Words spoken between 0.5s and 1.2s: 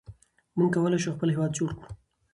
موږ کولای شو